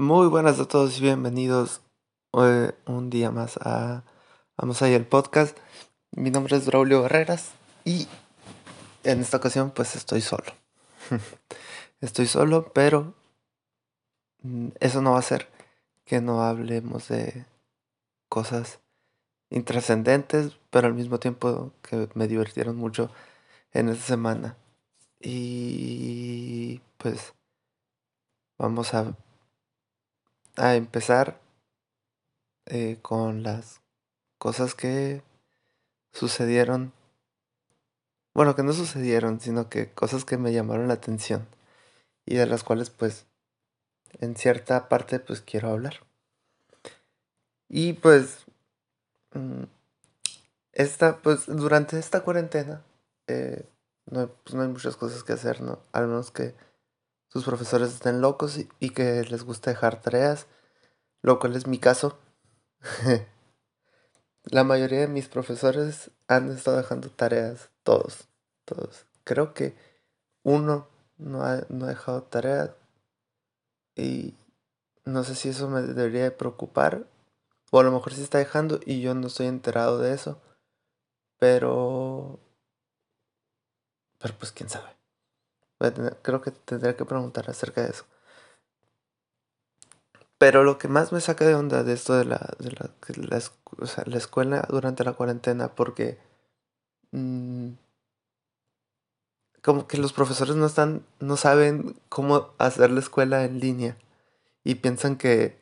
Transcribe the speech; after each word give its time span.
Muy 0.00 0.28
buenas 0.28 0.60
a 0.60 0.68
todos 0.68 0.96
y 0.96 1.02
bienvenidos 1.02 1.80
eh, 2.34 2.70
un 2.86 3.10
día 3.10 3.32
más 3.32 3.56
a 3.56 4.04
Vamos 4.56 4.80
ahí 4.80 4.94
el 4.94 5.04
podcast. 5.04 5.58
Mi 6.12 6.30
nombre 6.30 6.56
es 6.56 6.66
Braulio 6.66 7.02
Barreras 7.02 7.50
y 7.84 8.06
en 9.02 9.20
esta 9.20 9.38
ocasión 9.38 9.72
pues 9.72 9.96
estoy 9.96 10.20
solo. 10.20 10.52
estoy 12.00 12.28
solo, 12.28 12.70
pero 12.72 13.12
mm, 14.42 14.68
eso 14.78 15.02
no 15.02 15.10
va 15.10 15.16
a 15.16 15.18
hacer 15.18 15.48
que 16.04 16.20
no 16.20 16.44
hablemos 16.44 17.08
de 17.08 17.44
cosas 18.28 18.78
intrascendentes, 19.50 20.56
pero 20.70 20.86
al 20.86 20.94
mismo 20.94 21.18
tiempo 21.18 21.72
que 21.82 22.08
me 22.14 22.28
divirtieron 22.28 22.76
mucho 22.76 23.10
en 23.72 23.88
esta 23.88 24.04
semana. 24.04 24.56
Y 25.18 26.82
pues 26.98 27.34
vamos 28.58 28.94
a 28.94 29.16
a 30.58 30.74
empezar 30.74 31.40
eh, 32.66 32.98
con 33.00 33.42
las 33.42 33.80
cosas 34.38 34.74
que 34.74 35.22
sucedieron. 36.12 36.92
Bueno, 38.34 38.54
que 38.54 38.62
no 38.62 38.72
sucedieron, 38.72 39.40
sino 39.40 39.68
que 39.68 39.90
cosas 39.90 40.24
que 40.24 40.36
me 40.36 40.52
llamaron 40.52 40.88
la 40.88 40.94
atención 40.94 41.46
y 42.26 42.34
de 42.36 42.46
las 42.46 42.62
cuales 42.62 42.90
pues 42.90 43.26
en 44.20 44.36
cierta 44.36 44.88
parte 44.88 45.18
pues 45.18 45.40
quiero 45.40 45.70
hablar. 45.70 46.04
Y 47.68 47.94
pues 47.94 48.46
mm, 49.32 49.64
esta 50.72 51.18
pues 51.18 51.46
durante 51.46 51.98
esta 51.98 52.20
cuarentena 52.22 52.82
eh, 53.26 53.64
no, 54.10 54.28
pues, 54.28 54.54
no 54.54 54.62
hay 54.62 54.68
muchas 54.68 54.96
cosas 54.96 55.24
que 55.24 55.32
hacer, 55.34 55.60
¿no? 55.60 55.80
Al 55.92 56.06
menos 56.06 56.30
que 56.30 56.54
sus 57.38 57.44
profesores 57.44 57.94
estén 57.94 58.20
locos 58.20 58.58
y, 58.80 58.90
que 58.90 59.22
les 59.22 59.44
guste 59.44 59.70
dejar 59.70 60.02
tareas, 60.02 60.48
lo 61.22 61.38
cual 61.38 61.54
es 61.54 61.68
mi 61.68 61.78
caso. 61.78 62.18
La 64.42 64.64
mayoría 64.64 64.98
de 64.98 65.06
mis 65.06 65.28
profesores 65.28 66.10
han 66.26 66.50
estado 66.50 66.78
dejando 66.78 67.10
tareas, 67.10 67.70
todos, 67.84 68.26
todos. 68.64 69.06
Creo 69.22 69.54
que 69.54 69.76
uno 70.42 70.88
no 71.16 71.44
ha, 71.44 71.64
no 71.68 71.84
ha 71.84 71.90
dejado 71.90 72.24
tareas 72.24 72.70
y 73.94 74.34
no 75.04 75.22
sé 75.22 75.36
si 75.36 75.50
eso 75.50 75.68
me 75.68 75.82
debería 75.82 76.24
de 76.24 76.32
preocupar 76.32 77.06
o 77.70 77.78
a 77.78 77.84
lo 77.84 77.92
mejor 77.92 78.14
sí 78.14 78.22
está 78.22 78.38
dejando 78.38 78.80
y 78.84 79.00
yo 79.00 79.14
no 79.14 79.28
estoy 79.28 79.46
enterado 79.46 80.00
de 80.00 80.12
eso. 80.12 80.40
Pero... 81.38 82.40
Pero 84.18 84.34
pues 84.38 84.50
quién 84.50 84.68
sabe 84.68 84.97
creo 86.22 86.40
que 86.40 86.50
tendría 86.50 86.96
que 86.96 87.04
preguntar 87.04 87.48
acerca 87.50 87.82
de 87.82 87.90
eso. 87.90 88.04
Pero 90.38 90.62
lo 90.62 90.78
que 90.78 90.88
más 90.88 91.12
me 91.12 91.20
saca 91.20 91.44
de 91.44 91.54
onda 91.54 91.82
de 91.82 91.92
esto 91.92 92.14
de 92.14 92.24
la, 92.24 92.54
de 92.60 92.70
la, 92.72 92.90
la, 94.06 94.16
escuela 94.16 94.66
durante 94.70 95.04
la 95.04 95.14
cuarentena, 95.14 95.74
porque 95.74 96.18
mm, 97.10 97.70
como 99.62 99.88
que 99.88 99.98
los 99.98 100.12
profesores 100.12 100.56
no 100.56 100.66
están, 100.66 101.04
no 101.20 101.36
saben 101.36 101.96
cómo 102.08 102.50
hacer 102.58 102.90
la 102.90 103.00
escuela 103.00 103.44
en 103.44 103.60
línea 103.60 103.96
y 104.64 104.76
piensan 104.76 105.16
que 105.16 105.58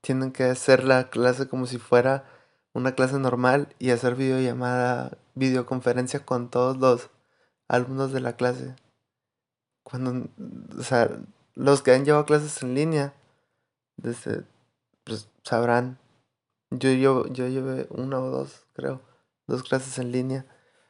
tienen 0.00 0.32
que 0.32 0.44
hacer 0.44 0.84
la 0.84 1.10
clase 1.10 1.48
como 1.48 1.66
si 1.66 1.78
fuera 1.78 2.24
una 2.72 2.94
clase 2.94 3.18
normal 3.18 3.74
y 3.78 3.90
hacer 3.90 4.16
videollamada, 4.16 5.18
videoconferencia 5.34 6.26
con 6.26 6.50
todos 6.50 6.76
los 6.78 7.10
alumnos 7.68 8.12
de 8.12 8.20
la 8.20 8.36
clase 8.36 8.74
cuando, 9.84 10.28
o 10.76 10.82
sea, 10.82 11.10
los 11.54 11.82
que 11.82 11.92
han 11.92 12.04
llevado 12.04 12.26
clases 12.26 12.62
en 12.62 12.74
línea, 12.74 13.14
desde, 13.96 14.44
pues 15.04 15.28
sabrán. 15.44 15.98
Yo, 16.70 16.90
yo, 16.90 17.28
yo 17.28 17.46
llevé 17.46 17.86
una 17.90 18.18
o 18.18 18.30
dos, 18.30 18.66
creo, 18.72 19.00
dos 19.46 19.62
clases 19.62 19.98
en 19.98 20.10
línea. 20.10 20.46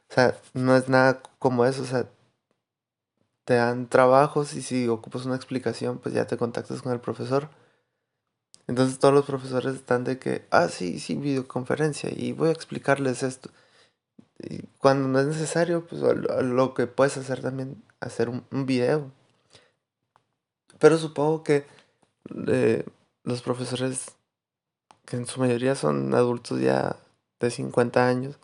O 0.09 0.13
sea, 0.13 0.35
no 0.53 0.75
es 0.75 0.89
nada 0.89 1.21
como 1.39 1.65
eso, 1.65 1.83
o 1.83 1.85
sea, 1.85 2.09
te 3.43 3.55
dan 3.55 3.87
trabajos 3.87 4.55
y 4.55 4.61
si 4.63 4.87
ocupas 4.87 5.25
una 5.25 5.35
explicación, 5.35 5.99
pues 5.99 6.15
ya 6.15 6.25
te 6.25 6.37
contactas 6.37 6.81
con 6.81 6.93
el 6.93 6.99
profesor. 6.99 7.49
Entonces 8.67 8.97
todos 8.97 9.13
los 9.13 9.25
profesores 9.25 9.75
están 9.75 10.03
de 10.03 10.17
que, 10.17 10.47
ah, 10.49 10.69
sí, 10.69 10.99
sí, 10.99 11.15
videoconferencia 11.15 12.09
y 12.11 12.31
voy 12.31 12.49
a 12.49 12.53
explicarles 12.53 13.21
esto. 13.21 13.51
Y 14.39 14.63
cuando 14.79 15.07
no 15.07 15.19
es 15.19 15.27
necesario, 15.27 15.85
pues 15.85 16.01
lo 16.01 16.73
que 16.73 16.87
puedes 16.87 17.17
hacer 17.17 17.41
también 17.41 17.83
hacer 17.99 18.29
un, 18.29 18.65
video. 18.65 19.11
Pero 20.79 20.97
supongo 20.97 21.43
que 21.43 21.65
eh, 22.47 22.85
los 23.23 23.41
profesores, 23.41 24.15
que 25.05 25.17
en 25.17 25.25
su 25.25 25.39
mayoría 25.39 25.75
son 25.75 26.13
adultos 26.13 26.59
ya 26.59 26.97
de 27.39 27.51
50 27.51 28.07
años, 28.07 28.37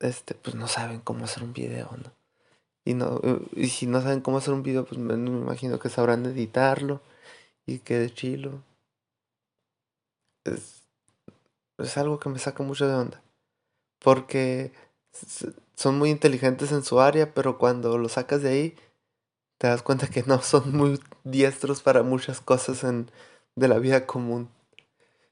este, 0.00 0.34
pues 0.34 0.54
no 0.56 0.68
saben 0.68 1.00
cómo 1.00 1.24
hacer 1.24 1.42
un 1.42 1.52
video, 1.52 1.90
¿no? 1.96 2.12
Y, 2.84 2.94
no, 2.94 3.20
y 3.56 3.68
si 3.68 3.86
no 3.86 4.02
saben 4.02 4.20
cómo 4.20 4.38
hacer 4.38 4.52
un 4.52 4.62
video, 4.62 4.84
pues 4.84 4.98
me, 5.00 5.14
imagino 5.14 5.78
que 5.78 5.88
sabrán 5.88 6.26
editarlo 6.26 7.00
y 7.66 7.78
quede 7.78 8.12
chilo. 8.12 8.62
Es, 10.44 10.82
es 11.78 11.96
algo 11.96 12.18
que 12.18 12.28
me 12.28 12.38
saca 12.38 12.62
mucho 12.62 12.86
de 12.86 12.94
onda. 12.94 13.22
Porque 14.00 14.72
son 15.76 15.98
muy 15.98 16.10
inteligentes 16.10 16.72
en 16.72 16.84
su 16.84 17.00
área, 17.00 17.34
pero 17.34 17.58
cuando 17.58 17.98
lo 17.98 18.08
sacas 18.08 18.42
de 18.42 18.48
ahí, 18.50 18.76
te 19.58 19.66
das 19.68 19.82
cuenta 19.82 20.08
que 20.08 20.22
no 20.24 20.42
son 20.42 20.76
muy 20.76 21.00
diestros 21.24 21.82
para 21.82 22.02
muchas 22.02 22.40
cosas 22.40 22.84
en, 22.84 23.10
de 23.56 23.68
la 23.68 23.78
vida 23.78 24.06
común. 24.06 24.48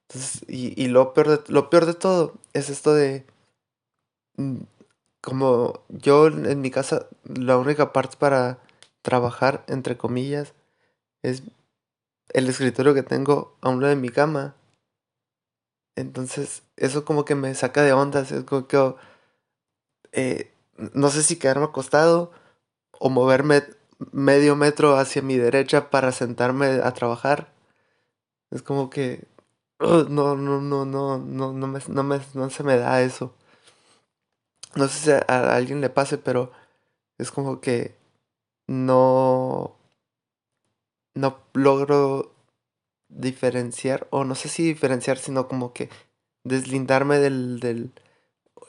Entonces, 0.09 0.45
y, 0.49 0.81
y 0.83 0.89
lo, 0.89 1.15
peor 1.15 1.29
de, 1.29 1.53
lo 1.53 1.71
peor 1.71 1.87
de 1.87 1.95
todo 1.95 2.35
es 2.53 2.69
esto 2.71 2.95
de, 2.95 3.25
mm, 4.37 4.63
como 5.21 5.85
yo 5.89 6.27
en 6.27 6.61
mi 6.61 6.71
casa, 6.71 7.07
la 7.25 7.57
única 7.57 7.93
parte 7.93 8.17
para 8.19 8.59
trabajar, 9.03 9.65
entre 9.69 9.97
comillas, 9.97 10.55
es 11.23 11.43
el 12.31 12.49
escritorio 12.49 12.95
que 12.95 13.03
tengo 13.03 13.57
a 13.61 13.69
un 13.69 13.81
lado 13.81 13.95
de 13.95 14.01
mi 14.01 14.09
cama. 14.09 14.55
Entonces, 15.97 16.63
eso 16.77 17.05
como 17.05 17.25
que 17.25 17.35
me 17.35 17.55
saca 17.55 17.83
de 17.83 17.93
ondas, 17.93 18.33
es 18.33 18.45
como 18.45 18.67
que 18.67 18.95
eh, 20.13 20.53
no 20.95 21.11
sé 21.11 21.23
si 21.23 21.37
quedarme 21.37 21.65
acostado 21.67 22.33
o 22.99 23.11
moverme 23.11 23.65
medio 24.13 24.57
metro 24.57 24.97
hacia 24.97 25.23
mi 25.23 25.37
derecha 25.37 25.91
para 25.91 26.13
sentarme 26.13 26.67
a 26.83 26.93
trabajar. 26.93 27.53
Es 28.51 28.63
como 28.63 28.91
que 28.91 29.27
no, 29.81 30.05
no, 30.05 30.37
no, 30.37 30.85
no, 30.85 31.19
no, 31.19 31.53
no, 31.53 31.67
me, 31.67 31.81
no, 31.89 32.03
no 32.35 32.51
se 32.51 32.63
me 32.63 32.77
da 32.77 33.03
eso. 33.03 33.35
No 34.75 34.89
sé 34.89 34.99
si 34.99 35.11
a, 35.11 35.25
a 35.29 35.57
alguien 35.57 35.81
le 35.81 35.91
pase, 35.91 36.19
pero 36.19 36.53
es 37.19 37.31
como 37.31 37.61
que 37.61 37.95
no, 38.67 39.77
no 41.15 41.39
logro 41.55 42.33
diferenciar, 43.09 44.07
o 44.11 44.25
no 44.25 44.35
sé 44.35 44.49
si 44.49 44.65
diferenciar, 44.65 45.19
sino 45.19 45.49
como 45.49 45.73
que 45.73 45.91
deslindarme 46.45 47.19
del, 47.19 47.61
del, 47.61 47.93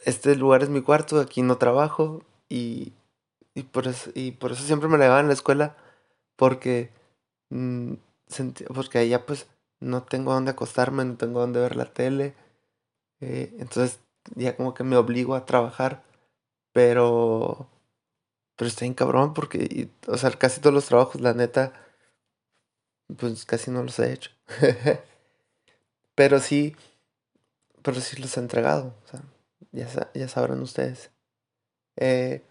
este 0.05 0.35
lugar 0.35 0.63
es 0.63 0.69
mi 0.69 0.81
cuarto, 0.81 1.19
aquí 1.19 1.41
no 1.41 1.57
trabajo 1.57 2.23
y, 2.49 2.93
y, 3.53 3.63
por, 3.63 3.87
eso, 3.87 4.11
y 4.15 4.31
por 4.31 4.51
eso 4.51 4.63
siempre 4.63 4.89
me 4.89 4.97
llevaba 4.97 5.19
en 5.19 5.27
la 5.27 5.33
escuela 5.33 5.75
porque, 6.35 6.91
mm, 7.49 7.93
porque 8.73 8.99
allá 8.99 9.25
pues 9.25 9.47
no 9.79 10.03
tengo 10.03 10.33
dónde 10.33 10.51
acostarme, 10.51 11.05
no 11.05 11.17
tengo 11.17 11.39
dónde 11.41 11.59
ver 11.59 11.75
la 11.75 11.85
tele, 11.85 12.33
eh, 13.21 13.53
entonces 13.59 13.99
ya 14.35 14.55
como 14.55 14.73
que 14.73 14.83
me 14.83 14.97
obligo 14.97 15.35
a 15.35 15.45
trabajar, 15.45 16.03
pero, 16.73 17.67
pero 18.55 18.67
estoy 18.67 18.87
en 18.87 18.93
cabrón 18.95 19.33
porque, 19.33 19.89
o 20.07 20.17
sea, 20.17 20.31
casi 20.31 20.61
todos 20.61 20.73
los 20.73 20.85
trabajos, 20.85 21.21
la 21.21 21.33
neta, 21.33 21.73
pues 23.17 23.45
casi 23.45 23.71
no 23.71 23.83
los 23.83 23.99
he 23.99 24.13
hecho. 24.13 24.31
pero 26.15 26.39
sí, 26.39 26.75
pero 27.81 27.99
sí 28.01 28.21
los 28.21 28.37
he 28.37 28.39
entregado, 28.39 28.95
o 29.05 29.07
sea, 29.09 29.21
ya, 29.71 30.27
sabrán 30.27 30.61
ustedes. 30.61 31.11
Eh, 31.95 32.43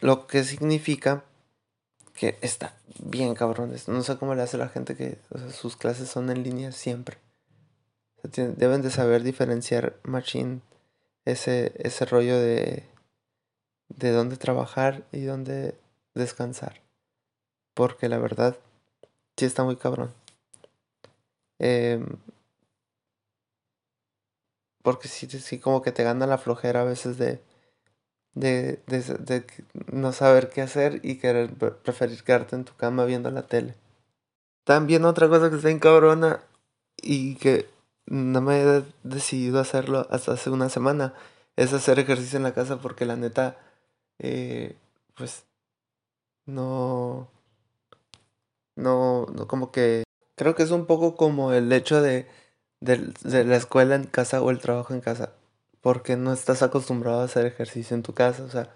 lo 0.00 0.26
que 0.26 0.44
significa 0.44 1.24
que 2.14 2.38
está 2.40 2.76
bien 2.98 3.34
cabrones. 3.34 3.88
No 3.88 4.02
sé 4.02 4.16
cómo 4.18 4.34
le 4.34 4.42
hace 4.42 4.58
la 4.58 4.68
gente 4.68 4.96
que 4.96 5.18
sus 5.52 5.76
clases 5.76 6.08
son 6.08 6.30
en 6.30 6.42
línea 6.42 6.72
siempre. 6.72 7.18
deben 8.22 8.82
de 8.82 8.90
saber 8.90 9.22
diferenciar 9.22 9.96
machine 10.02 10.60
ese, 11.24 11.72
ese 11.76 12.04
rollo 12.04 12.38
de, 12.38 12.84
de 13.88 14.10
dónde 14.10 14.36
trabajar 14.36 15.04
y 15.12 15.22
dónde 15.22 15.74
descansar. 16.14 16.80
Porque 17.74 18.08
la 18.08 18.18
verdad, 18.18 18.56
sí 19.36 19.46
está 19.46 19.64
muy 19.64 19.76
cabrón. 19.76 20.12
Eh, 21.58 22.04
porque 24.82 25.08
sí, 25.08 25.26
sí, 25.28 25.58
como 25.58 25.82
que 25.82 25.92
te 25.92 26.04
gana 26.04 26.26
la 26.26 26.38
flojera 26.38 26.82
a 26.82 26.84
veces 26.84 27.18
de, 27.18 27.40
de, 28.34 28.80
de, 28.86 29.44
no 29.92 30.12
saber 30.12 30.50
qué 30.50 30.62
hacer 30.62 31.00
y 31.02 31.18
querer 31.18 31.54
preferir 31.54 32.22
quedarte 32.24 32.56
en 32.56 32.64
tu 32.64 32.74
cama 32.74 33.04
viendo 33.04 33.30
la 33.30 33.42
tele. 33.42 33.74
También 34.64 35.04
otra 35.04 35.28
cosa 35.28 35.50
que 35.50 35.56
está 35.56 35.70
en 35.70 35.78
cabrona 35.78 36.40
y 36.96 37.36
que 37.36 37.68
no 38.06 38.40
me 38.40 38.62
he 38.62 38.84
decidido 39.04 39.60
hacerlo 39.60 40.06
hasta 40.10 40.32
hace 40.32 40.50
una 40.50 40.68
semana 40.68 41.14
es 41.56 41.72
hacer 41.72 41.98
ejercicio 41.98 42.36
en 42.36 42.44
la 42.44 42.54
casa 42.54 42.80
porque 42.80 43.04
la 43.04 43.16
neta, 43.16 43.56
eh, 44.18 44.76
pues, 45.16 45.44
no, 46.46 47.28
no, 48.76 49.26
no, 49.26 49.46
como 49.48 49.70
que 49.72 50.04
creo 50.36 50.54
que 50.54 50.62
es 50.62 50.70
un 50.70 50.86
poco 50.86 51.16
como 51.16 51.52
el 51.52 51.72
hecho 51.72 52.02
de, 52.02 52.26
de, 52.82 53.44
la 53.44 53.56
escuela 53.56 53.94
en 53.94 54.04
casa 54.04 54.42
o 54.42 54.50
el 54.50 54.60
trabajo 54.60 54.94
en 54.94 55.00
casa, 55.00 55.32
porque 55.80 56.16
no 56.16 56.32
estás 56.32 56.62
acostumbrado 56.62 57.20
a 57.20 57.24
hacer 57.24 57.46
ejercicio 57.46 57.96
en 57.96 58.02
tu 58.02 58.14
casa, 58.14 58.44
o 58.44 58.50
sea, 58.50 58.70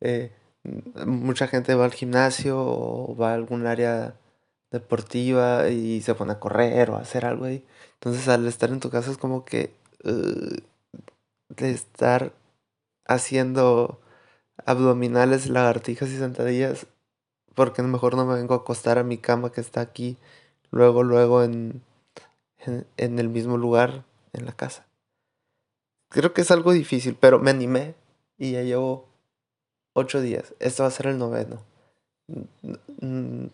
eh, 0.00 0.32
mucha 1.06 1.48
gente 1.48 1.74
va 1.74 1.86
al 1.86 1.92
gimnasio 1.94 2.58
o 2.60 3.16
va 3.16 3.32
a 3.32 3.34
algún 3.34 3.66
área 3.66 4.14
deportiva 4.70 5.68
y 5.70 6.02
se 6.02 6.14
pone 6.14 6.32
a 6.32 6.40
correr 6.40 6.90
o 6.90 6.96
a 6.96 7.00
hacer 7.00 7.24
algo 7.24 7.46
ahí. 7.46 7.64
Entonces 7.94 8.28
al 8.28 8.46
estar 8.46 8.70
en 8.70 8.80
tu 8.80 8.90
casa 8.90 9.10
es 9.10 9.18
como 9.18 9.44
que 9.44 9.74
uh, 10.04 10.56
de 11.48 11.70
estar 11.70 12.32
haciendo 13.06 14.00
abdominales, 14.66 15.48
lagartijas 15.48 16.10
y 16.10 16.18
sentadillas, 16.18 16.86
porque 17.54 17.82
mejor 17.82 18.16
no 18.16 18.26
me 18.26 18.34
vengo 18.36 18.54
a 18.54 18.58
acostar 18.58 18.98
a 18.98 19.04
mi 19.04 19.18
cama 19.18 19.52
que 19.52 19.60
está 19.60 19.80
aquí, 19.80 20.18
luego, 20.70 21.02
luego 21.02 21.42
en, 21.44 21.82
en, 22.66 23.18
el 23.18 23.28
mismo 23.28 23.56
lugar, 23.56 24.04
en 24.32 24.44
la 24.44 24.52
casa. 24.52 24.86
Creo 26.08 26.32
que 26.32 26.40
es 26.40 26.50
algo 26.50 26.72
difícil, 26.72 27.16
pero 27.18 27.38
me 27.38 27.50
animé 27.50 27.94
y 28.36 28.52
ya 28.52 28.62
llevo 28.62 29.08
ocho 29.92 30.20
días. 30.20 30.54
Esto 30.58 30.82
va 30.82 30.88
a 30.88 30.92
ser 30.92 31.06
el 31.06 31.18
noveno. 31.18 31.62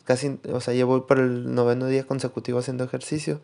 Casi, 0.05 0.39
o 0.53 0.61
sea, 0.61 0.75
llevo 0.75 1.07
por 1.07 1.19
el 1.19 1.55
noveno 1.55 1.87
día 1.87 2.07
consecutivo 2.07 2.59
haciendo 2.59 2.85
ejercicio. 2.85 3.41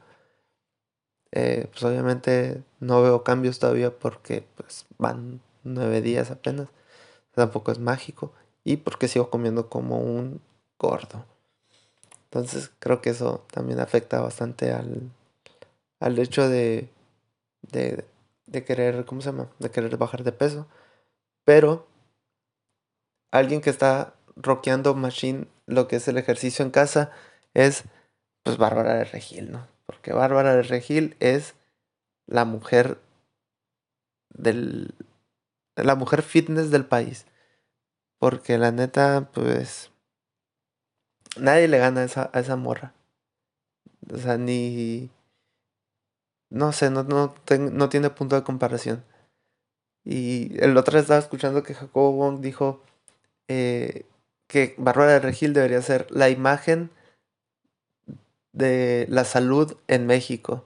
Eh, 1.32 1.68
pues 1.70 1.84
obviamente 1.84 2.62
no 2.80 3.02
veo 3.02 3.22
cambios 3.22 3.60
todavía 3.60 3.96
porque 3.96 4.44
pues 4.56 4.86
van 4.98 5.40
nueve 5.64 6.00
días 6.02 6.30
apenas. 6.30 6.68
Tampoco 7.32 7.72
es 7.72 7.78
mágico. 7.78 8.32
Y 8.64 8.78
porque 8.78 9.08
sigo 9.08 9.30
comiendo 9.30 9.68
como 9.68 9.98
un 10.00 10.40
gordo. 10.78 11.24
Entonces 12.24 12.70
creo 12.78 13.00
que 13.00 13.10
eso 13.10 13.44
también 13.50 13.80
afecta 13.80 14.20
bastante 14.20 14.72
al, 14.72 15.10
al 16.00 16.19
hecho 16.19 16.49
de, 16.49 16.88
de, 17.62 18.05
de 18.47 18.64
querer, 18.64 19.05
¿cómo 19.05 19.20
se 19.20 19.31
llama? 19.31 19.50
De 19.58 19.70
querer 19.70 19.97
bajar 19.97 20.25
de 20.25 20.32
peso. 20.32 20.67
Pero 21.44 21.87
alguien 23.31 23.61
que 23.61 23.70
está 23.70 24.14
rockeando 24.37 24.94
machine 24.94 25.47
lo 25.67 25.87
que 25.87 25.97
es 25.97 26.08
el 26.08 26.19
ejercicio 26.19 26.64
en 26.64 26.70
casa 26.70 27.11
es 27.55 27.85
pues 28.43 28.56
Bárbara 28.56 28.94
de 28.94 29.05
Regil, 29.05 29.52
¿no? 29.52 29.69
Porque 29.87 30.12
Bárbara 30.12 30.55
de 30.55 30.62
Regil 30.62 31.17
es 31.20 31.55
la 32.26 32.44
mujer 32.44 32.99
del 34.31 34.94
la 35.76 35.94
mujer 35.94 36.23
fitness 36.23 36.70
del 36.70 36.85
país. 36.85 37.26
Porque 38.19 38.58
la 38.58 38.70
neta, 38.70 39.31
pues 39.32 39.91
nadie 41.37 41.69
le 41.69 41.79
gana 41.79 42.02
a 42.02 42.05
esa, 42.05 42.31
a 42.32 42.41
esa 42.41 42.56
morra. 42.56 42.93
O 44.12 44.19
sea, 44.19 44.37
ni 44.37 45.11
no 46.50 46.73
sé, 46.73 46.91
no, 46.91 47.05
no, 47.05 47.35
no 47.58 47.88
tiene 47.88 48.11
punto 48.11 48.37
de 48.37 48.43
comparación. 48.43 49.05
Y 50.05 50.56
el 50.61 50.76
otro 50.76 50.93
día 50.93 51.02
estaba 51.02 51.20
escuchando 51.20 51.62
que 51.62 51.75
Jacobo 51.75 52.12
Wong 52.12 52.41
dijo 52.41 52.82
eh, 53.49 54.06
que 54.47 54.75
Bárbara 54.79 55.12
de 55.12 55.20
Regil 55.20 55.52
debería 55.52 55.82
ser 55.82 56.06
la 56.11 56.29
imagen 56.29 56.91
de 58.52 59.06
la 59.08 59.25
salud 59.25 59.76
en 59.88 60.06
México. 60.06 60.64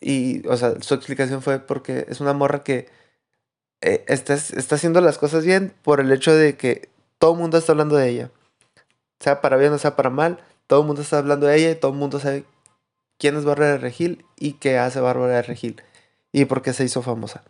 Y, 0.00 0.46
o 0.48 0.56
sea, 0.56 0.80
su 0.82 0.94
explicación 0.94 1.42
fue 1.42 1.58
porque 1.60 2.06
es 2.08 2.20
una 2.20 2.32
morra 2.32 2.64
que 2.64 2.88
eh, 3.80 4.04
está, 4.08 4.34
está, 4.34 4.74
haciendo 4.74 5.00
las 5.00 5.18
cosas 5.18 5.44
bien 5.44 5.74
por 5.82 6.00
el 6.00 6.10
hecho 6.12 6.34
de 6.34 6.56
que 6.56 6.88
todo 7.18 7.32
el 7.34 7.38
mundo 7.38 7.58
está 7.58 7.72
hablando 7.72 7.96
de 7.96 8.08
ella. 8.08 8.30
Sea 9.20 9.40
para 9.40 9.56
bien 9.56 9.72
o 9.72 9.78
sea 9.78 9.96
para 9.96 10.10
mal, 10.10 10.40
todo 10.66 10.80
el 10.80 10.86
mundo 10.86 11.02
está 11.02 11.18
hablando 11.18 11.46
de 11.46 11.56
ella 11.56 11.70
y 11.70 11.74
todo 11.76 11.92
el 11.92 11.98
mundo 11.98 12.20
sabe 12.20 12.44
quién 13.18 13.36
es 13.36 13.44
Bárbara 13.44 13.72
de 13.72 13.78
Regil 13.78 14.24
y 14.36 14.54
qué 14.54 14.78
hace 14.78 15.00
Bárbara 15.00 15.36
de 15.36 15.42
Regil 15.42 15.82
y 16.32 16.44
por 16.44 16.62
qué 16.62 16.72
se 16.72 16.84
hizo 16.84 17.02
famosa. 17.02 17.44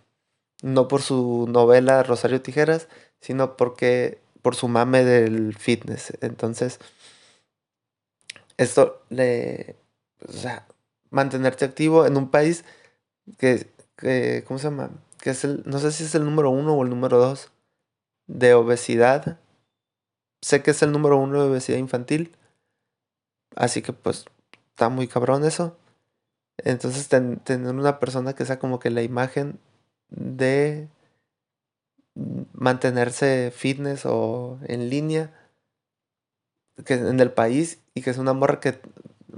No 0.63 0.89
por 0.89 1.03
su 1.03 1.47
novela 1.49 2.03
Rosario 2.03 2.41
Tijeras, 2.43 2.89
sino 3.21 3.57
porque 3.57 4.21
por 4.43 4.55
su 4.55 4.69
mame 4.69 5.05
del 5.05 5.57
fitness. 5.57 6.13
Entonces, 6.21 6.79
esto 8.57 9.03
le, 9.11 9.77
o 10.27 10.33
sea, 10.33 10.67
mantenerte 11.11 11.65
activo 11.65 12.07
en 12.07 12.17
un 12.17 12.31
país 12.31 12.65
que, 13.39 13.67
que, 13.97 14.45
¿cómo 14.47 14.59
se 14.59 14.65
llama? 14.65 14.91
Que 15.19 15.31
es 15.31 15.45
el, 15.45 15.63
no 15.67 15.79
sé 15.79 15.93
si 15.93 16.05
es 16.05 16.15
el 16.15 16.25
número 16.25 16.51
uno 16.51 16.75
o 16.75 16.83
el 16.85 16.91
número 16.91 17.19
dos 17.19 17.51
de 18.27 18.55
obesidad. 18.55 19.39
Sé 20.43 20.63
que 20.63 20.71
es 20.71 20.83
el 20.83 20.93
número 20.93 21.17
uno 21.17 21.43
de 21.43 21.51
obesidad 21.51 21.79
infantil. 21.79 22.37
Así 23.57 23.83
que 23.83 23.93
pues 23.93 24.27
está 24.77 24.91
muy 24.91 25.09
cabrón 25.09 25.47
eso. 25.47 25.75
Entonces 26.59 27.09
tener 27.09 27.75
una 27.75 27.99
persona 27.99 28.35
que 28.35 28.45
sea 28.45 28.59
como 28.59 28.79
que 28.79 28.91
la 28.91 29.03
imagen 29.03 29.59
de 30.11 30.91
mantenerse 32.53 33.53
fitness 33.57 34.05
o 34.05 34.59
en 34.69 34.91
línea 34.91 35.33
que 36.85 36.95
en 36.95 37.21
el 37.21 37.33
país 37.33 37.81
y 37.95 38.03
que 38.03 38.11
es 38.11 38.19
una 38.19 38.35
morra 38.35 38.61
que 38.61 38.79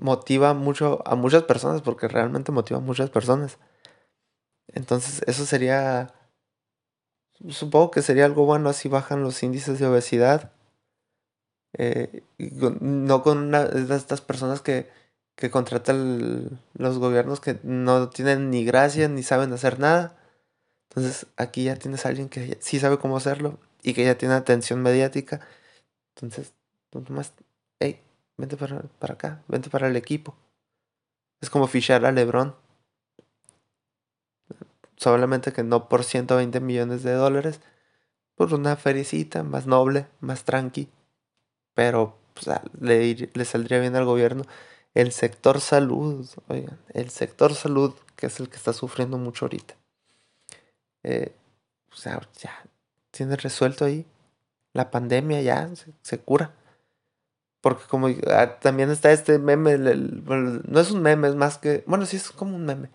motiva 0.00 0.54
mucho 0.54 1.02
a 1.06 1.14
muchas 1.14 1.44
personas 1.44 1.82
porque 1.82 2.08
realmente 2.08 2.50
motiva 2.50 2.78
a 2.78 2.82
muchas 2.82 3.10
personas. 3.10 3.58
Entonces 4.66 5.22
eso 5.28 5.46
sería, 5.46 6.14
supongo 7.48 7.92
que 7.92 8.02
sería 8.02 8.24
algo 8.24 8.44
bueno 8.44 8.70
así 8.70 8.88
bajan 8.88 9.22
los 9.22 9.40
índices 9.44 9.78
de 9.78 9.86
obesidad. 9.86 10.52
Eh, 11.74 12.24
no 12.80 13.22
con 13.22 13.38
una 13.38 13.62
estas 13.94 14.20
personas 14.20 14.62
que, 14.62 14.88
que 15.38 15.52
contratan 15.52 16.60
los 16.74 16.98
gobiernos 16.98 17.38
que 17.38 17.60
no 17.62 18.08
tienen 18.08 18.50
ni 18.50 18.64
gracia 18.64 19.08
ni 19.08 19.22
saben 19.22 19.52
hacer 19.52 19.78
nada. 19.78 20.16
Entonces 20.90 21.26
aquí 21.36 21.62
ya 21.62 21.76
tienes 21.76 22.04
a 22.04 22.08
alguien 22.08 22.28
que 22.28 22.58
sí 22.60 22.80
sabe 22.80 22.98
cómo 22.98 23.16
hacerlo 23.16 23.56
y 23.84 23.94
que 23.94 24.04
ya 24.04 24.18
tiene 24.18 24.34
atención 24.34 24.82
mediática. 24.82 25.40
Entonces, 26.16 26.54
pues 26.90 27.08
más, 27.10 27.34
hey, 27.78 28.00
vente 28.36 28.56
para, 28.56 28.82
para 28.98 29.14
acá, 29.14 29.44
vente 29.46 29.70
para 29.70 29.86
el 29.86 29.94
equipo. 29.94 30.34
Es 31.40 31.50
como 31.50 31.68
fichar 31.68 32.04
a 32.04 32.10
Lebron. 32.10 32.56
Solamente 34.96 35.52
que 35.52 35.62
no 35.62 35.88
por 35.88 36.02
120 36.02 36.58
millones 36.58 37.04
de 37.04 37.12
dólares, 37.12 37.60
por 38.34 38.52
una 38.54 38.74
fericita 38.74 39.44
más 39.44 39.68
noble, 39.68 40.08
más 40.18 40.42
tranqui. 40.42 40.88
Pero 41.74 42.18
pues, 42.34 42.48
le 42.80 43.44
saldría 43.44 43.78
bien 43.78 43.94
al 43.94 44.04
gobierno. 44.04 44.42
El 44.98 45.12
sector 45.12 45.60
salud, 45.60 46.28
oigan, 46.48 46.76
el 46.92 47.10
sector 47.10 47.54
salud, 47.54 47.94
que 48.16 48.26
es 48.26 48.40
el 48.40 48.48
que 48.48 48.56
está 48.56 48.72
sufriendo 48.72 49.16
mucho 49.16 49.44
ahorita. 49.44 49.76
Eh, 51.04 51.36
o 51.92 51.94
sea, 51.94 52.20
ya 52.40 52.64
tienes 53.12 53.40
resuelto 53.40 53.84
ahí. 53.84 54.04
La 54.72 54.90
pandemia 54.90 55.40
ya 55.40 55.70
se, 56.02 56.18
cura. 56.18 56.52
Porque 57.60 57.84
como 57.88 58.08
ah, 58.26 58.58
también 58.58 58.90
está 58.90 59.12
este 59.12 59.38
meme, 59.38 59.78
no 59.78 60.80
es 60.80 60.90
un 60.90 61.00
meme, 61.00 61.28
es 61.28 61.36
más 61.36 61.58
que, 61.58 61.84
bueno, 61.86 62.04
sí 62.04 62.16
es 62.16 62.32
como 62.32 62.56
un 62.56 62.66
meme. 62.66 62.90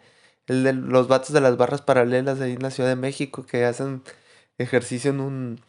El 0.48 0.66
de 0.66 0.74
los 0.74 1.08
vatos 1.08 1.32
de 1.32 1.40
las 1.40 1.56
barras 1.56 1.84
paralelas 1.84 2.42
ahí 2.42 2.52
en 2.52 2.64
la 2.64 2.72
Ciudad 2.72 2.90
de 2.90 2.98
México 2.98 3.46
que 3.46 3.64
hacen 3.64 4.04
ejercicio 4.58 5.10
en 5.12 5.22
un, 5.22 5.62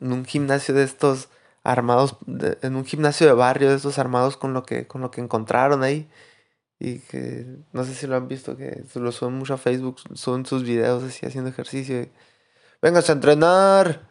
en 0.00 0.12
un 0.12 0.24
gimnasio 0.24 0.74
de 0.74 0.84
estos 0.84 1.28
armados, 1.68 2.16
en 2.62 2.76
un 2.76 2.84
gimnasio 2.84 3.26
de 3.26 3.34
barrio 3.34 3.68
de 3.68 3.76
estos 3.76 3.98
armados 3.98 4.36
con 4.36 4.54
lo 4.54 4.62
que, 4.62 4.86
con 4.86 5.02
lo 5.02 5.10
que 5.10 5.20
encontraron 5.20 5.82
ahí. 5.82 6.08
Y 6.80 7.00
que 7.00 7.44
no 7.72 7.84
sé 7.84 7.94
si 7.94 8.06
lo 8.06 8.16
han 8.16 8.28
visto, 8.28 8.56
que 8.56 8.84
lo 8.94 9.12
suben 9.12 9.34
mucho 9.34 9.54
a 9.54 9.58
Facebook, 9.58 9.96
suben 10.14 10.46
sus 10.46 10.62
videos 10.62 11.02
así 11.02 11.26
haciendo 11.26 11.50
ejercicio. 11.50 12.08
Vengas 12.80 13.10
a 13.10 13.12
entrenar. 13.12 14.08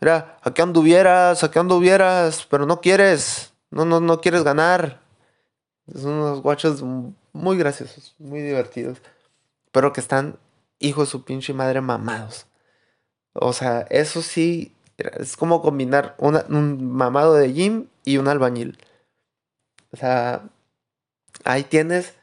Mira, 0.00 0.38
aquí 0.42 0.62
anduvieras, 0.62 1.44
aquí 1.44 1.58
anduvieras, 1.58 2.46
pero 2.48 2.66
no 2.66 2.80
quieres. 2.80 3.52
No, 3.70 3.84
no, 3.84 4.00
no 4.00 4.20
quieres 4.20 4.44
ganar. 4.44 5.02
Son 5.94 6.12
unos 6.12 6.40
guachos 6.40 6.82
muy 7.32 7.58
graciosos, 7.58 8.14
muy 8.18 8.40
divertidos. 8.40 8.98
Pero 9.72 9.92
que 9.92 10.00
están, 10.00 10.38
hijo 10.78 11.02
de 11.02 11.06
su 11.08 11.24
pinche 11.24 11.52
madre, 11.52 11.80
mamados. 11.80 12.46
O 13.34 13.52
sea, 13.52 13.86
eso 13.90 14.22
sí, 14.22 14.74
es 14.96 15.36
como 15.36 15.62
combinar 15.62 16.14
un 16.18 16.92
mamado 16.92 17.34
de 17.34 17.52
gym 17.52 17.88
y 18.04 18.18
un 18.18 18.28
albañil. 18.28 18.78
O 19.92 19.96
sea, 19.96 20.42
ahí 21.44 21.64
tienes 21.64 22.14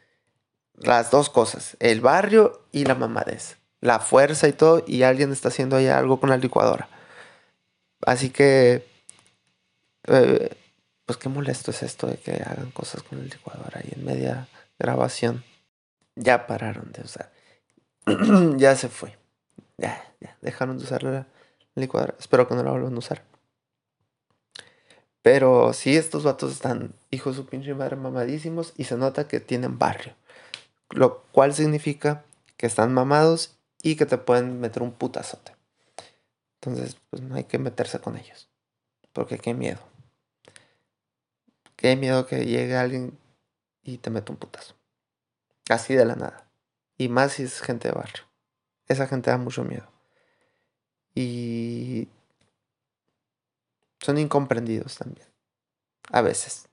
las 0.76 1.12
dos 1.12 1.30
cosas, 1.30 1.78
el 1.80 2.02
barrio 2.02 2.62
y 2.72 2.86
la 2.86 2.96
mamadez, 2.96 3.58
la 3.82 4.00
fuerza 4.00 4.48
y 4.48 4.54
todo, 4.54 4.84
y 4.88 5.04
alguien 5.04 5.32
está 5.32 5.50
haciendo 5.50 5.76
ahí 5.76 5.88
algo 5.88 6.20
con 6.20 6.30
la 6.30 6.38
licuadora. 6.38 6.90
Así 8.06 8.30
que, 8.30 8.88
eh, 10.08 10.56
pues 11.06 11.18
qué 11.18 11.30
molesto 11.30 11.72
es 11.72 11.84
esto 11.84 12.08
de 12.08 12.18
que 12.18 12.32
hagan 12.32 12.72
cosas 12.72 13.04
con 13.04 13.20
el 13.20 13.30
licuador 13.30 13.72
ahí 13.76 13.92
en 13.96 14.06
media 14.06 14.48
grabación. 14.78 15.44
Ya 16.16 16.48
pararon 16.48 16.92
de 16.92 17.02
usar. 17.02 17.32
ya 18.58 18.76
se 18.76 18.90
fue. 18.90 19.18
Ya, 19.78 20.14
ya, 20.22 20.38
dejaron 20.42 20.78
de 20.78 20.84
usar 20.84 21.04
la 21.04 21.28
Espero 22.20 22.48
que 22.48 22.56
no 22.56 22.64
la 22.64 22.72
vuelvan 22.72 22.96
a 22.96 23.00
usar. 23.00 23.24
Pero 25.22 25.74
sí, 25.74 25.96
estos 25.96 26.24
vatos 26.24 26.52
están 26.52 26.96
hijos 27.12 27.36
de 27.36 27.44
su 27.44 27.50
pinche 27.50 27.74
madre 27.74 27.96
mamadísimos 27.96 28.74
y 28.78 28.86
se 28.86 28.98
nota 28.98 29.28
que 29.28 29.40
tienen 29.40 29.78
barrio. 29.78 30.16
Lo 30.90 31.24
cual 31.32 31.54
significa 31.54 32.24
que 32.58 32.66
están 32.66 32.94
mamados 32.94 33.58
y 33.82 33.96
que 33.96 34.06
te 34.06 34.18
pueden 34.18 34.60
meter 34.60 34.82
un 34.82 34.92
putazote. 34.92 35.56
Entonces, 36.62 36.98
pues 37.10 37.22
no 37.22 37.36
hay 37.36 37.46
que 37.46 37.60
meterse 37.60 38.00
con 38.00 38.18
ellos. 38.18 38.50
Porque 39.14 39.38
qué 39.38 39.54
miedo. 39.54 39.80
Qué 41.76 41.96
miedo 41.96 42.26
que 42.26 42.46
llegue 42.46 42.76
alguien 42.76 43.18
y 43.84 43.98
te 43.98 44.10
meta 44.10 44.32
un 44.32 44.38
putazo. 44.38 44.76
Así 45.70 45.94
de 45.94 46.06
la 46.06 46.16
nada. 46.16 46.50
Y 46.98 47.08
más 47.08 47.34
si 47.34 47.44
es 47.44 47.62
gente 47.62 47.88
de 47.88 47.94
barrio. 47.94 48.24
Esa 48.88 49.08
gente 49.08 49.30
da 49.30 49.38
mucho 49.38 49.64
miedo. 49.64 49.88
Y 51.20 52.08
son 54.00 54.18
incomprendidos 54.18 55.00
también. 55.00 55.28
A 56.12 56.22
veces. 56.22 56.70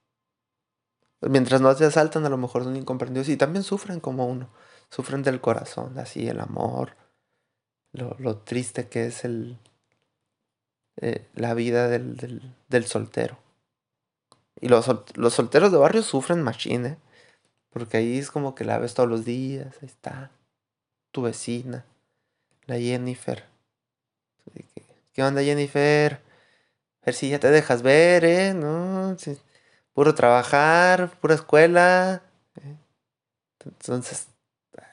Mientras 1.20 1.60
no 1.60 1.74
te 1.74 1.84
asaltan, 1.84 2.24
a 2.24 2.28
lo 2.28 2.36
mejor 2.36 2.62
son 2.62 2.76
incomprendidos 2.76 3.28
y 3.28 3.36
también 3.36 3.64
sufren 3.64 3.98
como 3.98 4.26
uno. 4.26 4.48
Sufren 4.88 5.24
del 5.24 5.40
corazón, 5.40 5.98
así 5.98 6.28
el 6.28 6.38
amor, 6.38 6.94
lo, 7.90 8.36
triste 8.36 8.88
que 8.88 9.06
es 9.06 9.24
el, 9.24 9.58
eh, 10.98 11.26
la 11.34 11.54
vida 11.54 11.88
del, 11.88 12.16
del, 12.68 12.86
soltero. 12.86 13.38
Y 14.60 14.68
los, 14.68 14.88
los, 15.16 15.34
solteros 15.34 15.72
de 15.72 15.78
barrio 15.78 16.02
sufren 16.02 16.40
machine, 16.40 16.88
¿eh? 16.88 16.98
porque 17.70 17.96
ahí 17.96 18.18
es 18.18 18.30
como 18.30 18.54
que 18.54 18.64
la 18.64 18.78
ves 18.78 18.94
todos 18.94 19.08
los 19.08 19.24
días, 19.24 19.74
ahí 19.82 19.88
está, 19.88 20.30
tu 21.10 21.22
vecina, 21.22 21.84
la 22.66 22.78
Jennifer. 22.78 23.55
¿Qué 25.12 25.22
onda 25.22 25.42
Jennifer? 25.42 26.20
A 27.02 27.06
ver 27.06 27.14
si 27.14 27.30
ya 27.30 27.38
te 27.38 27.50
dejas 27.50 27.82
ver, 27.82 28.24
¿eh? 28.24 28.52
No, 28.52 29.16
puro 29.94 30.14
trabajar, 30.14 31.18
pura 31.20 31.34
escuela. 31.34 32.22
¿eh? 32.56 32.76
Entonces, 33.64 34.28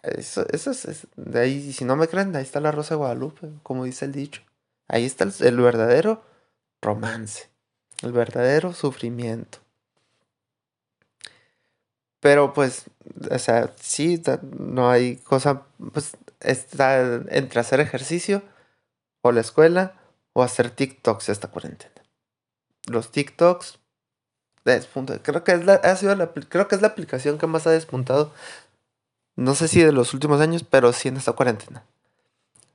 eso, 0.04 0.46
eso 0.50 0.72
es, 0.72 1.08
de 1.18 1.40
ahí, 1.40 1.74
si 1.74 1.86
no 1.86 1.96
me 1.96 2.08
creen, 2.08 2.36
ahí 2.36 2.44
está 2.44 2.60
la 2.60 2.72
Rosa 2.72 2.96
de 2.96 3.00
Guadalupe, 3.00 3.50
como 3.64 3.84
dice 3.84 4.06
el 4.06 4.14
dicho. 4.14 4.42
Ahí 4.88 5.06
está 5.06 5.26
el, 5.26 5.58
verdadero 5.58 6.24
romance, 6.82 7.50
el 8.02 8.12
verdadero 8.12 8.74
sufrimiento. 8.74 9.60
Pero 12.20 12.54
pues, 12.54 12.86
o 13.30 13.40
sea, 13.40 13.74
sí, 13.80 14.22
no 14.58 14.90
hay 14.90 15.18
cosa, 15.18 15.64
pues 15.92 16.16
está 16.40 17.22
entre 17.28 17.60
hacer 17.60 17.82
ejercicio 17.82 18.42
o 19.24 19.32
la 19.32 19.42
escuela 19.42 19.96
o 20.34 20.44
hacer 20.44 20.70
TikToks 20.70 21.30
esta 21.30 21.48
cuarentena. 21.48 21.92
Los 22.86 23.12
TikToks, 23.12 23.80
creo 25.24 25.44
que 25.44 25.54
es 25.54 25.66
la, 25.66 25.74
ha 25.76 25.96
sido 25.96 26.16
la, 26.16 26.32
creo 26.32 26.68
que 26.68 26.76
es 26.76 26.82
la 26.82 26.90
aplicación 26.90 27.40
que 27.40 27.48
más 27.48 27.66
ha 27.66 27.72
despuntado 27.72 28.32
no 29.36 29.56
sé 29.56 29.68
si 29.68 29.82
de 29.82 29.92
los 29.92 30.14
últimos 30.14 30.42
años, 30.42 30.64
pero 30.64 30.94
sí 30.94 31.08
en 31.08 31.18
esta 31.18 31.34
cuarentena. 31.34 31.86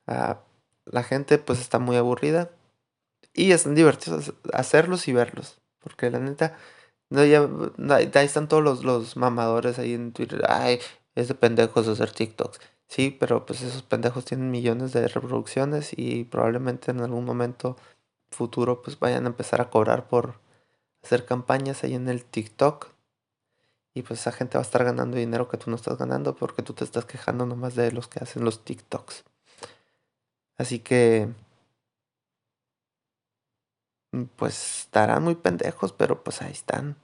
Ah, 0.06 0.40
la 0.86 1.02
gente 1.02 1.38
pues 1.38 1.60
está 1.60 1.78
muy 1.78 1.96
aburrida 1.96 2.50
y 3.32 3.52
están 3.52 3.74
divertidos 3.74 4.34
hacerlos 4.52 5.06
y 5.08 5.12
verlos. 5.12 5.60
Porque 5.78 6.10
la 6.10 6.18
neta, 6.18 6.56
no, 7.10 7.24
ya, 7.24 7.48
ahí 7.90 8.26
están 8.26 8.48
todos 8.48 8.62
los, 8.62 8.84
los 8.84 9.16
mamadores 9.16 9.78
ahí 9.78 9.94
en 9.94 10.12
Twitter. 10.12 10.42
Ay, 10.48 10.80
es 11.14 11.28
de 11.28 11.34
pendejos 11.34 11.86
hacer 11.86 12.10
TikToks. 12.10 12.60
Sí, 12.88 13.16
pero 13.18 13.46
pues 13.46 13.62
esos 13.62 13.82
pendejos 13.82 14.24
tienen 14.24 14.50
millones 14.50 14.92
de 14.92 15.06
reproducciones 15.08 15.92
y 15.96 16.24
probablemente 16.24 16.90
en 16.90 17.00
algún 17.00 17.24
momento 17.24 17.76
futuro 18.30 18.82
pues 18.82 18.98
vayan 18.98 19.24
a 19.24 19.28
empezar 19.28 19.60
a 19.60 19.70
cobrar 19.70 20.08
por 20.08 20.40
hacer 21.02 21.24
campañas 21.26 21.84
ahí 21.84 21.94
en 21.94 22.08
el 22.08 22.24
TikTok 22.24 22.88
y 23.94 24.02
pues 24.02 24.20
esa 24.20 24.32
gente 24.32 24.56
va 24.58 24.62
a 24.62 24.66
estar 24.66 24.84
ganando 24.84 25.16
dinero 25.16 25.48
que 25.48 25.58
tú 25.58 25.70
no 25.70 25.76
estás 25.76 25.98
ganando 25.98 26.34
porque 26.36 26.62
tú 26.62 26.72
te 26.72 26.84
estás 26.84 27.04
quejando 27.04 27.46
nomás 27.46 27.74
de 27.74 27.92
los 27.92 28.08
que 28.08 28.20
hacen 28.20 28.44
los 28.44 28.64
TikToks. 28.64 29.24
Así 30.56 30.80
que... 30.80 31.28
Mm, 34.12 34.24
pues 34.36 34.80
estarán 34.82 35.22
muy 35.24 35.34
pendejos, 35.34 35.92
pero 35.92 36.22
pues 36.22 36.42
ahí 36.42 36.52
están. 36.52 36.96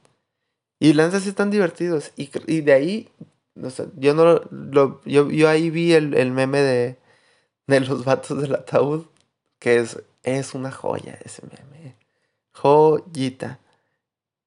Y 0.81 0.93
lanzas 0.95 1.26
están 1.26 1.50
divertidos. 1.50 2.12
Y, 2.17 2.31
y 2.47 2.61
de 2.62 2.73
ahí, 2.73 3.11
yo 3.96 4.14
no 4.14 4.40
lo, 4.50 5.00
yo, 5.04 5.30
yo 5.30 5.49
ahí 5.49 5.70
vi 5.70 5.92
el, 5.92 6.14
el 6.14 6.32
meme 6.32 6.61
de, 6.61 6.99
de 7.66 7.80
los 7.80 8.04
vatos 8.04 8.40
del 8.40 8.54
ataúd, 8.54 9.06
que 9.58 9.78
es, 9.78 10.02
es 10.23 10.54
una 10.54 10.73
joya 10.73 11.18
ese 11.25 11.42
meme. 11.46 11.96
Joyita 12.52 13.61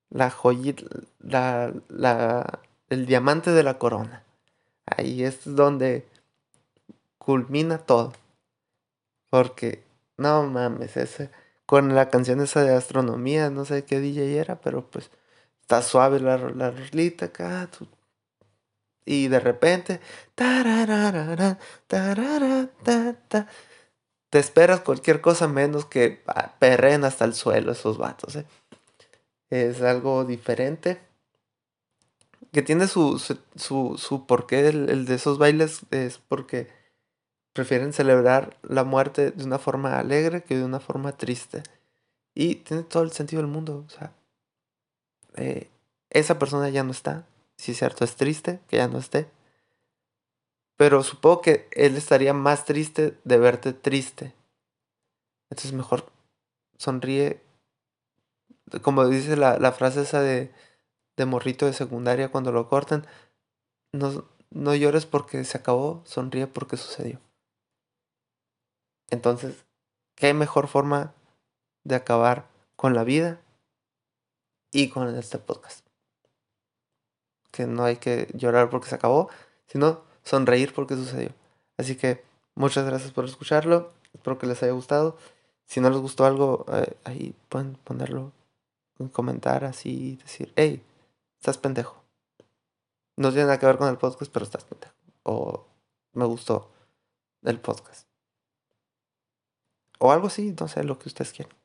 la 0.10 0.30
joyita, 0.30 0.86
la, 1.20 1.74
la, 1.90 2.60
el 2.90 3.06
diamante 3.06 3.52
de 3.52 3.64
la 3.64 3.78
corona. 3.78 4.24
Ahí 4.86 5.24
es 5.24 5.42
donde 5.44 6.08
culmina 7.18 7.78
todo. 7.80 8.14
Porque, 9.30 9.84
no 10.18 10.44
mames, 10.44 10.96
ese, 10.98 11.30
con 11.66 11.94
la 11.96 12.10
canción 12.10 12.42
esa 12.42 12.64
de 12.64 12.74
astronomía, 12.74 13.50
no 13.50 13.66
sé 13.66 13.84
qué 13.84 14.00
DJ 14.00 14.40
era, 14.40 14.62
pero 14.62 14.90
pues 14.90 15.12
está 15.62 15.82
suave 15.82 16.20
la, 16.20 16.38
la 16.38 16.74
acá. 17.22 17.70
Y 19.08 19.30
de 19.30 19.40
repente, 19.40 20.02
te 24.30 24.40
esperas 24.40 24.82
cualquier 24.82 25.22
cosa 25.22 25.48
menos 25.48 25.86
que 25.86 26.22
perren 26.60 27.06
hasta 27.06 27.24
el 27.24 27.34
suelo 27.34 27.72
esos 27.72 27.98
vatos, 27.98 28.36
¿eh? 28.36 28.46
es 29.50 29.82
algo 29.82 30.26
diferente. 30.26 31.00
Que 32.52 32.62
tiene 32.62 32.88
su, 32.88 33.20
su, 33.20 33.98
su, 33.98 34.26
porqué, 34.26 34.68
el, 34.68 35.06
de 35.06 35.16
esos 35.16 35.38
bailes 35.38 35.82
es 35.92 36.18
porque 36.18 36.68
prefieren 37.54 37.94
celebrar 37.94 38.58
la 38.62 38.84
muerte 38.84 39.32
de 39.32 39.44
una 39.44 39.58
forma 39.58 40.00
alegre 40.00 40.44
que 40.44 40.58
de 40.58 40.66
una 40.66 40.80
forma 40.80 41.14
triste. 41.14 41.64
Y 42.34 42.56
tiene 42.56 42.84
todo 42.84 43.04
el 43.04 43.12
sentido 43.12 43.42
del 43.42 43.52
mundo. 43.52 43.86
O 43.86 43.90
sea, 43.90 44.12
eh, 45.36 45.70
esa 46.10 46.38
persona 46.40 46.70
ya 46.70 46.84
no 46.84 46.92
está. 46.92 47.26
Es 47.58 47.78
cierto, 47.78 48.04
es 48.04 48.16
triste 48.16 48.60
que 48.68 48.78
ya 48.78 48.88
no 48.88 48.98
esté. 48.98 49.30
Pero 50.78 51.04
supongo 51.04 51.42
que 51.42 51.68
él 51.72 51.98
estaría 51.98 52.34
más 52.34 52.66
triste 52.66 53.18
de 53.24 53.38
verte 53.38 53.74
triste. 53.74 54.36
Entonces 55.50 55.74
mejor 55.74 56.06
sonríe 56.78 57.42
como 58.82 59.08
dice 59.08 59.36
la, 59.38 59.58
la 59.58 59.72
frase 59.72 60.02
esa 60.02 60.22
de, 60.22 60.52
de, 61.16 61.26
morrito 61.26 61.66
de 61.66 61.74
secundaria 61.74 62.30
cuando 62.30 62.52
lo 62.52 62.68
cortan, 62.68 63.06
no, 63.94 64.26
no 64.50 64.76
llores 64.76 65.06
porque 65.06 65.44
se 65.44 65.58
acabó, 65.58 66.02
sonríe 66.06 66.48
porque 66.48 66.78
sucedió. 66.78 67.20
Entonces, 69.10 69.66
¿qué 70.16 70.34
mejor 70.34 70.68
forma 70.68 71.14
de 71.86 71.96
acabar 71.96 72.48
con 72.76 72.94
la 72.94 73.04
vida 73.04 73.40
y 74.72 74.90
con 74.90 75.16
este 75.16 75.38
podcast? 75.38 75.87
Que 77.58 77.66
no 77.66 77.86
hay 77.86 77.98
que 77.98 78.30
llorar 78.36 78.70
porque 78.70 78.88
se 78.88 78.94
acabó, 78.94 79.32
sino 79.66 80.04
sonreír 80.24 80.76
porque 80.76 80.94
sucedió. 80.94 81.32
Así 81.76 81.96
que 81.96 82.24
muchas 82.54 82.86
gracias 82.86 83.12
por 83.12 83.26
escucharlo. 83.26 83.92
Espero 84.14 84.38
que 84.38 84.46
les 84.46 84.62
haya 84.62 84.74
gustado. 84.74 85.18
Si 85.66 85.82
no 85.82 85.90
les 85.90 85.98
gustó 85.98 86.28
algo, 86.28 86.68
eh, 86.72 86.96
ahí 87.04 87.34
pueden 87.50 87.74
ponerlo 87.84 88.32
comentar 89.12 89.66
así, 89.66 90.18
decir, 90.18 90.54
hey, 90.56 90.84
estás 91.40 91.58
pendejo. 91.58 92.04
No 93.16 93.30
tiene 93.30 93.46
nada 93.46 93.58
que 93.58 93.66
ver 93.66 93.80
con 93.80 93.90
el 93.90 93.98
podcast, 93.98 94.32
pero 94.32 94.46
estás 94.46 94.64
pendejo. 94.64 94.94
O 95.24 95.66
me 96.14 96.26
gustó 96.26 96.70
el 97.42 97.60
podcast. 97.60 98.08
O 99.98 100.12
algo 100.12 100.28
así, 100.28 100.54
no 100.60 100.68
sé, 100.68 100.84
lo 100.84 101.00
que 101.00 101.10
ustedes 101.10 101.34
quieran. 101.34 101.56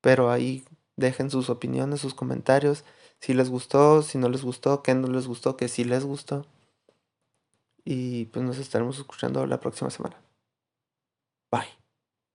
Pero 0.00 0.30
ahí 0.30 0.64
dejen 0.96 1.30
sus 1.30 1.50
opiniones, 1.50 2.00
sus 2.00 2.14
comentarios. 2.14 2.84
Si 3.22 3.34
les 3.34 3.50
gustó, 3.50 4.02
si 4.02 4.18
no 4.18 4.28
les 4.28 4.42
gustó, 4.42 4.82
qué 4.82 4.94
no 4.94 5.06
les 5.06 5.28
gustó, 5.28 5.56
que 5.56 5.68
sí 5.68 5.84
les 5.84 6.04
gustó. 6.04 6.44
Y 7.84 8.24
pues 8.26 8.44
nos 8.44 8.58
estaremos 8.58 8.98
escuchando 8.98 9.46
la 9.46 9.60
próxima 9.60 9.90
semana. 9.90 10.16